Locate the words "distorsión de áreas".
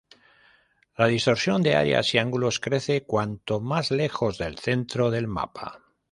1.05-2.15